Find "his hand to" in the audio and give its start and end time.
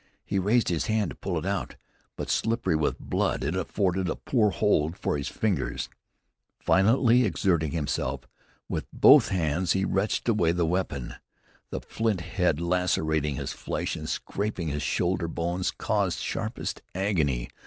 0.69-1.15